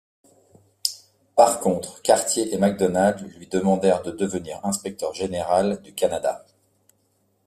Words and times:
Par 1.35 1.59
contre, 1.59 2.01
Cartier 2.01 2.51
et 2.51 2.57
Macdonald 2.57 3.19
lui 3.37 3.45
demandèrent 3.45 4.01
de 4.01 4.09
devenir 4.09 4.59
inspecteur 4.65 5.13
général 5.13 5.79
du 5.83 5.93
Canada. 5.93 6.43